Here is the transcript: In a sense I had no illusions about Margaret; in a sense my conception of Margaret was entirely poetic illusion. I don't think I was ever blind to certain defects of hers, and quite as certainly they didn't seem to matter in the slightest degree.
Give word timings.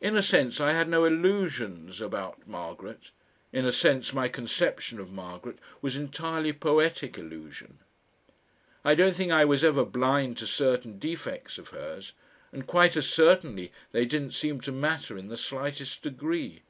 In 0.00 0.16
a 0.16 0.24
sense 0.24 0.60
I 0.60 0.72
had 0.72 0.88
no 0.88 1.04
illusions 1.04 2.00
about 2.00 2.48
Margaret; 2.48 3.12
in 3.52 3.64
a 3.64 3.70
sense 3.70 4.12
my 4.12 4.26
conception 4.28 4.98
of 4.98 5.12
Margaret 5.12 5.60
was 5.80 5.94
entirely 5.94 6.52
poetic 6.52 7.16
illusion. 7.16 7.78
I 8.84 8.96
don't 8.96 9.14
think 9.14 9.30
I 9.30 9.44
was 9.44 9.62
ever 9.62 9.84
blind 9.84 10.36
to 10.38 10.48
certain 10.48 10.98
defects 10.98 11.58
of 11.58 11.68
hers, 11.68 12.12
and 12.50 12.66
quite 12.66 12.96
as 12.96 13.08
certainly 13.08 13.70
they 13.92 14.04
didn't 14.04 14.34
seem 14.34 14.60
to 14.62 14.72
matter 14.72 15.16
in 15.16 15.28
the 15.28 15.36
slightest 15.36 16.02
degree. 16.02 16.62